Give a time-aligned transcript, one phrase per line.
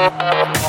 [0.00, 0.59] Música